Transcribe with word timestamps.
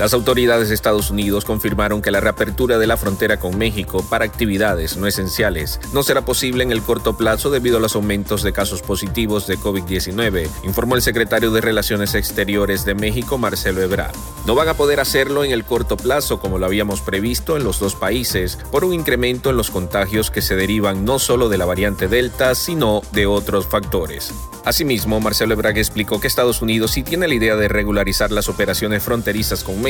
Las 0.00 0.14
autoridades 0.14 0.70
de 0.70 0.74
Estados 0.74 1.10
Unidos 1.10 1.44
confirmaron 1.44 2.00
que 2.00 2.10
la 2.10 2.20
reapertura 2.20 2.78
de 2.78 2.86
la 2.86 2.96
frontera 2.96 3.38
con 3.38 3.58
México 3.58 4.02
para 4.08 4.24
actividades 4.24 4.96
no 4.96 5.06
esenciales 5.06 5.78
no 5.92 6.02
será 6.02 6.24
posible 6.24 6.64
en 6.64 6.72
el 6.72 6.80
corto 6.80 7.18
plazo 7.18 7.50
debido 7.50 7.76
a 7.76 7.80
los 7.80 7.96
aumentos 7.96 8.42
de 8.42 8.54
casos 8.54 8.80
positivos 8.80 9.46
de 9.46 9.58
COVID-19, 9.58 10.48
informó 10.64 10.96
el 10.96 11.02
secretario 11.02 11.50
de 11.50 11.60
Relaciones 11.60 12.14
Exteriores 12.14 12.86
de 12.86 12.94
México, 12.94 13.36
Marcelo 13.36 13.82
Ebrard. 13.82 14.16
No 14.46 14.54
van 14.54 14.70
a 14.70 14.74
poder 14.74 15.00
hacerlo 15.00 15.44
en 15.44 15.50
el 15.50 15.66
corto 15.66 15.98
plazo 15.98 16.40
como 16.40 16.58
lo 16.58 16.64
habíamos 16.64 17.02
previsto 17.02 17.58
en 17.58 17.64
los 17.64 17.78
dos 17.78 17.94
países 17.94 18.56
por 18.72 18.86
un 18.86 18.94
incremento 18.94 19.50
en 19.50 19.58
los 19.58 19.70
contagios 19.70 20.30
que 20.30 20.40
se 20.40 20.56
derivan 20.56 21.04
no 21.04 21.18
solo 21.18 21.50
de 21.50 21.58
la 21.58 21.66
variante 21.66 22.08
Delta, 22.08 22.54
sino 22.54 23.02
de 23.12 23.26
otros 23.26 23.66
factores. 23.66 24.32
Asimismo, 24.64 25.20
Marcelo 25.20 25.52
Ebrard 25.52 25.76
explicó 25.76 26.20
que 26.20 26.26
Estados 26.26 26.62
Unidos 26.62 26.92
sí 26.92 27.02
tiene 27.02 27.28
la 27.28 27.34
idea 27.34 27.56
de 27.56 27.68
regularizar 27.68 28.30
las 28.30 28.48
operaciones 28.48 29.02
fronterizas 29.02 29.62
con 29.62 29.80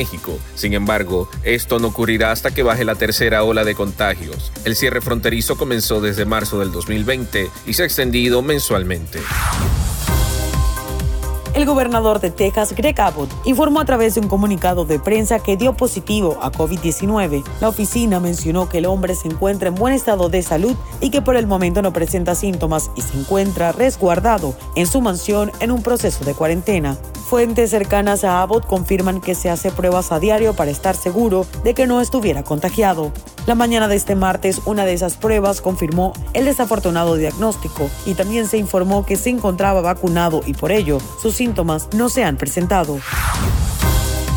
Sin 0.55 0.73
embargo, 0.73 1.29
esto 1.43 1.79
no 1.79 1.89
ocurrirá 1.89 2.31
hasta 2.31 2.51
que 2.51 2.63
baje 2.63 2.85
la 2.85 2.95
tercera 2.95 3.43
ola 3.43 3.63
de 3.63 3.75
contagios. 3.75 4.51
El 4.65 4.75
cierre 4.75 5.01
fronterizo 5.01 5.57
comenzó 5.57 6.01
desde 6.01 6.25
marzo 6.25 6.59
del 6.59 6.71
2020 6.71 7.49
y 7.67 7.73
se 7.73 7.83
ha 7.83 7.85
extendido 7.85 8.41
mensualmente. 8.41 9.19
El 11.53 11.65
gobernador 11.65 12.21
de 12.21 12.31
Texas, 12.31 12.73
Greg 12.73 12.99
Abbott, 13.01 13.29
informó 13.43 13.81
a 13.81 13.85
través 13.85 14.15
de 14.15 14.21
un 14.21 14.29
comunicado 14.29 14.85
de 14.85 14.99
prensa 14.99 15.39
que 15.39 15.57
dio 15.57 15.73
positivo 15.73 16.39
a 16.41 16.49
COVID-19. 16.49 17.43
La 17.59 17.67
oficina 17.67 18.21
mencionó 18.21 18.69
que 18.69 18.77
el 18.77 18.85
hombre 18.85 19.15
se 19.15 19.27
encuentra 19.27 19.67
en 19.67 19.75
buen 19.75 19.93
estado 19.93 20.29
de 20.29 20.43
salud 20.43 20.75
y 21.01 21.09
que 21.09 21.21
por 21.21 21.35
el 21.35 21.47
momento 21.47 21.81
no 21.81 21.91
presenta 21.91 22.35
síntomas 22.35 22.89
y 22.95 23.01
se 23.01 23.19
encuentra 23.19 23.73
resguardado 23.73 24.55
en 24.75 24.87
su 24.87 25.01
mansión 25.01 25.51
en 25.59 25.71
un 25.71 25.83
proceso 25.83 26.23
de 26.23 26.33
cuarentena. 26.33 26.97
Fuentes 27.31 27.69
cercanas 27.69 28.25
a 28.25 28.41
Abbott 28.41 28.67
confirman 28.67 29.21
que 29.21 29.35
se 29.35 29.49
hace 29.49 29.71
pruebas 29.71 30.11
a 30.11 30.19
diario 30.19 30.53
para 30.53 30.69
estar 30.69 30.97
seguro 30.97 31.45
de 31.63 31.73
que 31.73 31.87
no 31.87 32.01
estuviera 32.01 32.43
contagiado. 32.43 33.13
La 33.47 33.55
mañana 33.55 33.87
de 33.87 33.95
este 33.95 34.15
martes, 34.15 34.59
una 34.65 34.83
de 34.83 34.91
esas 34.91 35.15
pruebas 35.15 35.61
confirmó 35.61 36.11
el 36.33 36.43
desafortunado 36.43 37.15
diagnóstico 37.15 37.89
y 38.05 38.15
también 38.15 38.49
se 38.49 38.57
informó 38.57 39.05
que 39.05 39.15
se 39.15 39.29
encontraba 39.29 39.79
vacunado 39.79 40.41
y 40.45 40.55
por 40.55 40.73
ello 40.73 40.97
sus 41.21 41.33
síntomas 41.35 41.87
no 41.95 42.09
se 42.09 42.25
han 42.25 42.35
presentado. 42.35 42.99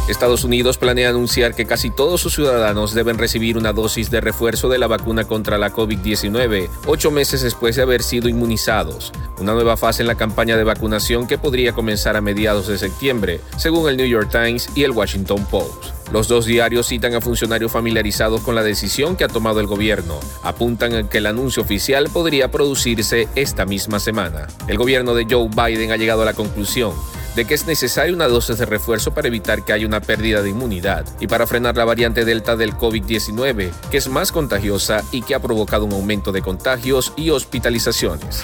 Estados 0.08 0.44
Unidos 0.44 0.76
planea 0.76 1.08
anunciar 1.08 1.54
que 1.54 1.64
casi 1.64 1.88
todos 1.88 2.20
sus 2.20 2.34
ciudadanos 2.34 2.92
deben 2.92 3.16
recibir 3.16 3.56
una 3.56 3.72
dosis 3.72 4.10
de 4.10 4.20
refuerzo 4.20 4.68
de 4.68 4.76
la 4.76 4.86
vacuna 4.86 5.24
contra 5.24 5.56
la 5.56 5.72
COVID-19, 5.72 6.68
ocho 6.86 7.10
meses 7.10 7.40
después 7.40 7.76
de 7.76 7.82
haber 7.82 8.02
sido 8.02 8.28
inmunizados. 8.28 9.12
Una 9.40 9.54
nueva 9.54 9.78
fase 9.78 10.02
en 10.02 10.08
la 10.08 10.14
campaña 10.14 10.58
de 10.58 10.64
vacunación 10.64 11.26
que 11.26 11.38
podría 11.38 11.72
comenzar 11.72 12.16
a 12.16 12.20
mediados 12.20 12.66
de 12.66 12.76
septiembre, 12.76 13.40
según 13.56 13.88
el 13.88 13.96
New 13.96 14.06
York 14.06 14.28
Times 14.30 14.68
y 14.74 14.84
el 14.84 14.90
Washington 14.90 15.46
Post. 15.50 15.86
Los 16.12 16.28
dos 16.28 16.44
diarios 16.44 16.86
citan 16.86 17.14
a 17.14 17.22
funcionarios 17.22 17.72
familiarizados 17.72 18.42
con 18.42 18.54
la 18.54 18.62
decisión 18.62 19.16
que 19.16 19.24
ha 19.24 19.28
tomado 19.28 19.60
el 19.60 19.66
gobierno. 19.66 20.20
Apuntan 20.42 20.94
a 20.94 21.08
que 21.08 21.16
el 21.16 21.26
anuncio 21.26 21.62
oficial 21.62 22.10
podría 22.12 22.50
producirse 22.50 23.26
esta 23.36 23.64
misma 23.64 23.98
semana. 23.98 24.48
El 24.68 24.76
gobierno 24.76 25.14
de 25.14 25.26
Joe 25.28 25.48
Biden 25.48 25.92
ha 25.92 25.96
llegado 25.96 26.20
a 26.20 26.26
la 26.26 26.34
conclusión 26.34 26.92
de 27.34 27.44
que 27.44 27.54
es 27.54 27.66
necesaria 27.66 28.14
una 28.14 28.28
dosis 28.28 28.58
de 28.58 28.66
refuerzo 28.66 29.12
para 29.12 29.28
evitar 29.28 29.64
que 29.64 29.72
haya 29.72 29.86
una 29.86 30.00
pérdida 30.00 30.42
de 30.42 30.50
inmunidad 30.50 31.06
y 31.20 31.26
para 31.26 31.46
frenar 31.46 31.76
la 31.76 31.84
variante 31.84 32.24
Delta 32.24 32.56
del 32.56 32.74
COVID-19, 32.74 33.70
que 33.90 33.96
es 33.96 34.08
más 34.08 34.32
contagiosa 34.32 35.02
y 35.10 35.22
que 35.22 35.34
ha 35.34 35.40
provocado 35.40 35.84
un 35.84 35.92
aumento 35.92 36.32
de 36.32 36.42
contagios 36.42 37.12
y 37.16 37.30
hospitalizaciones. 37.30 38.42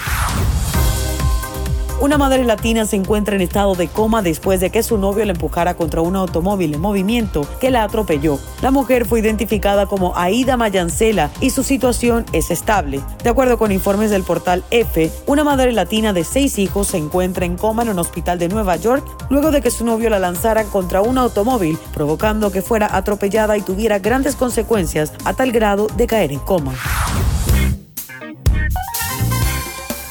Una 2.01 2.17
madre 2.17 2.45
latina 2.45 2.87
se 2.87 2.97
encuentra 2.97 3.35
en 3.35 3.43
estado 3.43 3.75
de 3.75 3.87
coma 3.87 4.23
después 4.23 4.59
de 4.61 4.71
que 4.71 4.83
su 4.83 4.97
novio 4.97 5.23
la 5.27 5.33
empujara 5.33 5.75
contra 5.75 6.01
un 6.01 6.17
automóvil 6.17 6.73
en 6.73 6.81
movimiento 6.81 7.47
que 7.61 7.71
la 7.71 7.85
atropelló. 7.85 8.39
La 8.63 8.71
mujer 8.71 9.05
fue 9.05 9.21
identificada 9.21 9.85
como 9.85 10.17
Aida 10.17 10.57
Mayancela 10.57 11.31
y 11.43 11.51
su 11.51 11.63
situación 11.63 12.25
es 12.33 12.51
estable. 12.51 13.03
De 13.23 13.29
acuerdo 13.29 13.59
con 13.59 13.71
informes 13.71 14.11
del 14.11 14.23
portal 14.23 14.65
F, 14.71 15.13
una 15.27 15.45
madre 15.45 15.73
latina 15.73 16.15
de 16.15 16.25
seis 16.25 16.59
hijos 16.59 16.87
se 16.87 16.97
encuentra 16.97 17.45
en 17.45 17.59
coma 17.59 17.83
en 17.83 17.91
un 17.91 17.99
hospital 17.99 18.39
de 18.39 18.49
Nueva 18.49 18.77
York 18.77 19.07
luego 19.29 19.51
de 19.51 19.61
que 19.61 19.71
su 19.71 19.85
novio 19.85 20.09
la 20.09 20.19
lanzara 20.19 20.65
contra 20.65 21.03
un 21.03 21.19
automóvil, 21.19 21.79
provocando 21.93 22.51
que 22.51 22.63
fuera 22.63 22.97
atropellada 22.97 23.59
y 23.59 23.61
tuviera 23.61 23.99
grandes 23.99 24.37
consecuencias 24.37 25.13
a 25.27 25.35
tal 25.35 25.53
grado 25.53 25.87
de 25.99 26.07
caer 26.07 26.33
en 26.33 26.39
coma. 26.39 26.73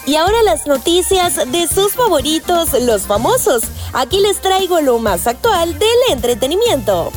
Y 0.09 0.16
ahora 0.16 0.42
las 0.42 0.66
noticias 0.66 1.36
de 1.52 1.68
sus 1.68 1.94
favoritos, 1.94 2.74
los 2.81 3.03
famosos. 3.03 3.62
Aquí 3.94 4.20
les 4.20 4.42
traigo 4.42 4.81
lo 4.81 4.97
más 4.97 5.28
actual 5.28 5.78
del 5.78 5.90
entretenimiento. 6.09 7.12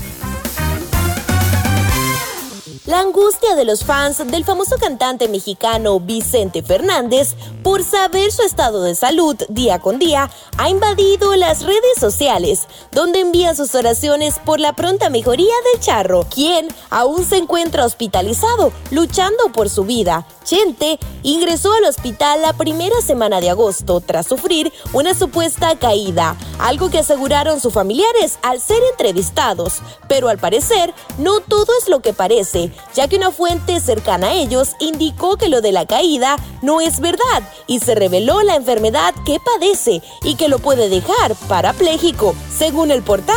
La 2.93 3.01
angustia 3.01 3.55
de 3.55 3.65
los 3.65 3.85
fans 3.85 4.19
del 4.19 4.45
famoso 4.45 4.77
cantante 4.77 5.27
mexicano 5.27 5.99
Vicente 5.99 6.63
Fernández 6.63 7.37
por 7.63 7.85
saber 7.85 8.31
su 8.31 8.43
estado 8.43 8.83
de 8.83 8.95
salud 8.95 9.35
día 9.49 9.79
con 9.79 9.99
día 9.99 10.31
ha 10.59 10.69
invadido 10.69 11.35
las 11.37 11.63
redes 11.63 11.99
sociales, 11.99 12.69
donde 12.91 13.21
envían 13.21 13.57
sus 13.57 13.75
oraciones 13.75 14.39
por 14.45 14.61
la 14.61 14.75
pronta 14.75 15.09
mejoría 15.09 15.55
del 15.73 15.81
charro, 15.81 16.27
quien 16.29 16.69
aún 16.91 17.25
se 17.25 17.39
encuentra 17.39 17.87
hospitalizado, 17.87 18.75
luchando 18.91 19.51
por 19.55 19.71
su 19.71 19.85
vida. 19.85 20.27
Chente 20.45 20.99
ingresó 21.23 21.73
al 21.73 21.85
hospital 21.85 22.43
la 22.43 22.53
primera 22.53 23.01
semana 23.01 23.41
de 23.41 23.49
agosto 23.49 24.01
tras 24.01 24.27
sufrir 24.27 24.71
una 24.93 25.15
supuesta 25.15 25.79
caída, 25.79 26.37
algo 26.59 26.91
que 26.91 26.99
aseguraron 26.99 27.61
sus 27.61 27.73
familiares 27.73 28.39
al 28.43 28.61
ser 28.61 28.83
entrevistados, 28.91 29.81
pero 30.09 30.29
al 30.29 30.39
parecer 30.39 30.93
no 31.17 31.41
todo 31.41 31.69
es 31.81 31.89
lo 31.89 32.03
que 32.03 32.13
parece, 32.13 32.71
ya 32.95 33.09
que 33.09 33.17
una 33.17 33.31
fuente 33.31 33.81
cercana 33.81 34.29
a 34.29 34.35
ellos 34.35 34.77
indicó 34.81 35.37
que 35.37 35.49
lo 35.49 35.61
de 35.61 35.73
la 35.73 35.87
caída 35.87 36.37
no 36.63 36.81
es 36.81 37.01
verdad 37.01 37.43
y 37.67 37.81
se 37.81 37.95
reveló 37.95 38.43
la 38.43 38.57
enfermedad 38.57 39.15
que 39.25 39.39
padece 39.41 40.03
y 40.23 40.37
que 40.37 40.49
lo 40.49 40.59
puede 40.59 40.89
dejar 40.89 41.35
parapléjico, 41.49 42.35
según 42.57 42.91
el 42.91 43.03
portal 43.03 43.37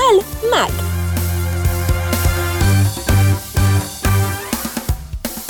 MAC. 0.52 0.95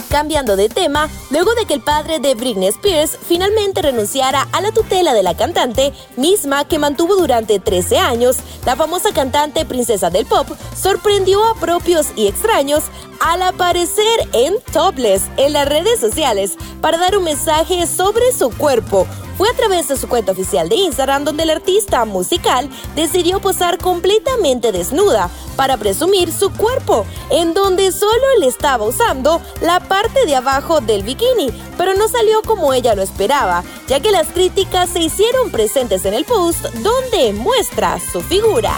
Cambiando 0.09 0.55
de 0.55 0.69
tema, 0.69 1.09
luego 1.29 1.53
de 1.55 1.65
que 1.65 1.73
el 1.73 1.81
padre 1.81 2.19
de 2.19 2.35
Britney 2.35 2.69
Spears 2.69 3.17
finalmente 3.27 3.81
renunciara 3.81 4.47
a 4.51 4.61
la 4.61 4.71
tutela 4.71 5.13
de 5.13 5.23
la 5.23 5.35
cantante, 5.35 5.93
misma 6.15 6.65
que 6.65 6.79
mantuvo 6.79 7.15
durante 7.15 7.59
13 7.59 7.97
años, 7.97 8.37
la 8.65 8.75
famosa 8.75 9.11
cantante 9.13 9.65
princesa 9.65 10.09
del 10.09 10.25
pop 10.25 10.47
sorprendió 10.75 11.43
a 11.45 11.55
propios 11.55 12.07
y 12.15 12.27
extraños 12.27 12.83
al 13.19 13.41
aparecer 13.41 14.29
en 14.33 14.55
topless 14.71 15.23
en 15.37 15.53
las 15.53 15.67
redes 15.67 15.99
sociales 15.99 16.57
para 16.81 16.97
dar 16.97 17.17
un 17.17 17.23
mensaje 17.23 17.87
sobre 17.87 18.31
su 18.31 18.49
cuerpo, 18.51 19.07
fue 19.37 19.49
a 19.49 19.53
través 19.53 19.87
de 19.87 19.97
su 19.97 20.07
cuenta 20.07 20.31
oficial 20.31 20.69
de 20.69 20.75
Instagram 20.75 21.23
donde 21.23 21.43
el 21.43 21.49
artista 21.49 22.05
musical 22.05 22.69
decidió 22.95 23.39
posar 23.39 23.77
completamente 23.77 24.71
desnuda 24.71 25.29
para 25.55 25.77
presumir 25.77 26.31
su 26.31 26.51
cuerpo, 26.51 27.05
en 27.29 27.53
donde 27.53 27.91
solo 27.91 28.25
le 28.39 28.47
estaba 28.47 28.85
usando 28.85 29.41
la 29.61 29.79
parte 29.79 30.25
de 30.25 30.35
abajo 30.35 30.81
del 30.81 31.03
bikini, 31.03 31.49
pero 31.77 31.93
no 31.93 32.07
salió 32.07 32.41
como 32.41 32.73
ella 32.73 32.95
lo 32.95 33.01
esperaba, 33.01 33.63
ya 33.87 33.99
que 33.99 34.11
las 34.11 34.27
críticas 34.27 34.89
se 34.89 34.99
hicieron 34.99 35.51
presentes 35.51 36.05
en 36.05 36.13
el 36.13 36.25
post 36.25 36.65
donde 36.75 37.33
muestra 37.33 37.99
su 38.11 38.21
figura. 38.21 38.73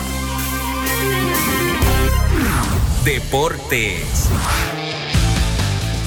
Deportes. 3.04 4.30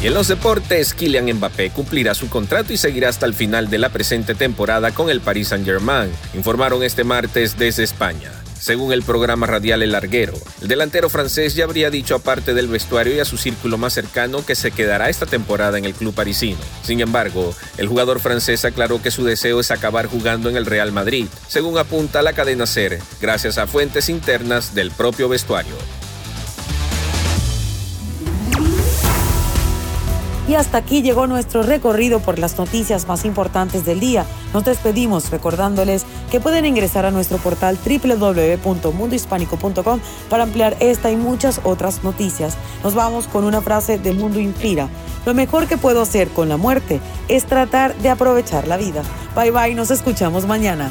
Y 0.03 0.07
en 0.07 0.15
los 0.15 0.29
deportes, 0.29 0.95
Kylian 0.95 1.31
Mbappé 1.31 1.71
cumplirá 1.71 2.15
su 2.15 2.31
contrato 2.31 2.73
y 2.73 2.79
seguirá 2.79 3.11
hasta 3.11 3.27
el 3.27 3.35
final 3.35 3.69
de 3.69 3.77
la 3.77 3.91
presente 3.91 4.35
temporada 4.35 4.93
con 4.93 5.11
el 5.11 5.21
Paris 5.21 5.49
Saint-Germain, 5.49 6.11
informaron 6.33 6.83
este 6.83 7.05
martes 7.05 7.59
desde 7.59 7.83
España. 7.83 8.33
Según 8.59 8.93
el 8.95 9.03
programa 9.03 9.47
radial 9.47 9.83
El 9.83 9.93
Larguero, 9.93 10.33
el 10.63 10.69
delantero 10.69 11.11
francés 11.11 11.55
ya 11.55 11.65
habría 11.65 11.91
dicho 11.91 12.15
aparte 12.15 12.55
del 12.55 12.69
vestuario 12.69 13.15
y 13.15 13.19
a 13.19 13.27
su 13.27 13.37
círculo 13.37 13.77
más 13.77 13.93
cercano 13.93 14.45
que 14.45 14.55
se 14.55 14.71
quedará 14.71 15.11
esta 15.11 15.27
temporada 15.27 15.77
en 15.77 15.85
el 15.85 15.93
club 15.93 16.15
parisino. 16.15 16.59
Sin 16.83 17.01
embargo, 17.01 17.55
el 17.77 17.89
jugador 17.89 18.21
francés 18.21 18.65
aclaró 18.65 19.03
que 19.03 19.11
su 19.11 19.25
deseo 19.25 19.61
es 19.61 19.71
acabar 19.71 20.07
jugando 20.07 20.49
en 20.49 20.57
el 20.57 20.65
Real 20.65 20.93
Madrid, 20.93 21.27
según 21.47 21.77
apunta 21.77 22.23
la 22.23 22.33
cadena 22.33 22.67
SER, 22.67 22.99
gracias 23.21 23.59
a 23.59 23.67
fuentes 23.67 24.09
internas 24.09 24.75
del 24.75 24.91
propio 24.93 25.29
vestuario. 25.29 25.75
Y 30.51 30.55
hasta 30.57 30.79
aquí 30.79 31.01
llegó 31.01 31.29
nuestro 31.29 31.63
recorrido 31.63 32.19
por 32.19 32.41
las 32.41 32.59
noticias 32.59 33.07
más 33.07 33.25
importantes 33.25 33.85
del 33.85 34.01
día. 34.01 34.27
Nos 34.53 34.65
despedimos 34.65 35.31
recordándoles 35.31 36.05
que 36.29 36.41
pueden 36.41 36.67
ingresar 36.67 37.07
a 37.07 37.13
nuestro 37.13 37.39
portal 37.39 37.79
www.mundohispánico.com 37.79 40.01
para 40.29 40.43
ampliar 40.43 40.77
esta 40.81 41.13
y 41.13 41.17
muchas 41.17 41.61
otras 41.63 42.03
noticias. 42.03 42.57
Nos 42.83 42.97
vamos 42.97 43.29
con 43.29 43.45
una 43.45 43.61
frase 43.61 43.97
de 43.97 44.13
Mundo 44.13 44.41
Inspira. 44.41 44.89
Lo 45.25 45.35
mejor 45.35 45.69
que 45.69 45.79
puedo 45.79 46.03
hacer 46.03 46.27
con 46.31 46.49
la 46.49 46.57
muerte 46.57 46.99
es 47.29 47.45
tratar 47.45 47.95
de 47.99 48.09
aprovechar 48.09 48.67
la 48.67 48.77
vida. 48.77 49.05
Bye 49.37 49.53
bye, 49.53 49.77
nos 49.77 49.93
escuchamos 49.93 50.47
mañana. 50.47 50.91